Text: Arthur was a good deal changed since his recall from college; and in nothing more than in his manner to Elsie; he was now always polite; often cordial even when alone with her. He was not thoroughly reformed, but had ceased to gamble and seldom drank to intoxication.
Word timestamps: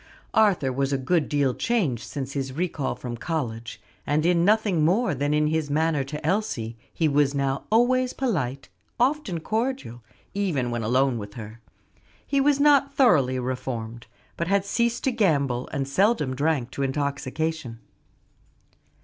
Arthur 0.33 0.73
was 0.73 0.91
a 0.91 0.97
good 0.97 1.29
deal 1.29 1.53
changed 1.53 2.01
since 2.05 2.31
his 2.33 2.53
recall 2.53 2.95
from 2.95 3.15
college; 3.15 3.79
and 4.07 4.25
in 4.25 4.43
nothing 4.43 4.83
more 4.83 5.13
than 5.13 5.31
in 5.31 5.45
his 5.45 5.69
manner 5.69 6.03
to 6.03 6.25
Elsie; 6.25 6.75
he 6.91 7.07
was 7.07 7.35
now 7.35 7.65
always 7.69 8.11
polite; 8.11 8.67
often 8.99 9.39
cordial 9.39 10.01
even 10.33 10.71
when 10.71 10.81
alone 10.81 11.19
with 11.19 11.35
her. 11.35 11.59
He 12.25 12.41
was 12.41 12.59
not 12.59 12.95
thoroughly 12.95 13.37
reformed, 13.37 14.07
but 14.37 14.47
had 14.47 14.65
ceased 14.65 15.03
to 15.03 15.11
gamble 15.11 15.69
and 15.71 15.87
seldom 15.87 16.35
drank 16.35 16.71
to 16.71 16.81
intoxication. 16.81 17.77